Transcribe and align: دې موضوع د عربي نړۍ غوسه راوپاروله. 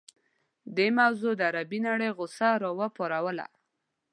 دې 0.75 0.87
موضوع 0.99 1.33
د 1.37 1.41
عربي 1.49 1.79
نړۍ 1.87 2.09
غوسه 2.17 2.49
راوپاروله. 2.63 3.45